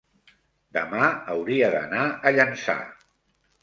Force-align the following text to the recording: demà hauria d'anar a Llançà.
demà 0.77 1.11
hauria 1.35 1.71
d'anar 1.77 2.09
a 2.31 2.37
Llançà. 2.39 2.81